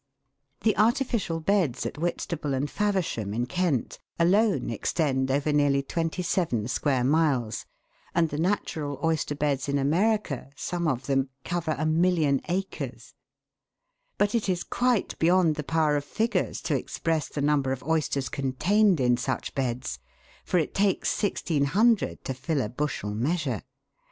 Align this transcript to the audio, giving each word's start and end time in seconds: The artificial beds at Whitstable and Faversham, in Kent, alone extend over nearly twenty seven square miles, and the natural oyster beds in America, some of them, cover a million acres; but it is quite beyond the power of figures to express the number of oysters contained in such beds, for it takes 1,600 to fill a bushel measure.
The 0.61 0.75
artificial 0.79 1.39
beds 1.41 1.85
at 1.85 1.99
Whitstable 1.99 2.55
and 2.55 2.67
Faversham, 2.67 3.35
in 3.35 3.45
Kent, 3.45 3.99
alone 4.17 4.71
extend 4.71 5.29
over 5.29 5.53
nearly 5.53 5.83
twenty 5.83 6.23
seven 6.23 6.67
square 6.67 7.03
miles, 7.03 7.67
and 8.15 8.27
the 8.27 8.39
natural 8.39 8.99
oyster 9.03 9.35
beds 9.35 9.69
in 9.69 9.77
America, 9.77 10.49
some 10.55 10.87
of 10.87 11.05
them, 11.05 11.29
cover 11.43 11.75
a 11.77 11.85
million 11.85 12.41
acres; 12.49 13.13
but 14.17 14.33
it 14.33 14.49
is 14.49 14.63
quite 14.63 15.15
beyond 15.19 15.53
the 15.53 15.63
power 15.63 15.95
of 15.95 16.03
figures 16.03 16.61
to 16.61 16.73
express 16.75 17.29
the 17.29 17.39
number 17.39 17.71
of 17.71 17.83
oysters 17.83 18.27
contained 18.27 18.99
in 18.99 19.17
such 19.17 19.53
beds, 19.53 19.99
for 20.43 20.57
it 20.57 20.73
takes 20.73 21.15
1,600 21.21 22.23
to 22.25 22.33
fill 22.33 22.61
a 22.61 22.69
bushel 22.69 23.13
measure. 23.13 23.61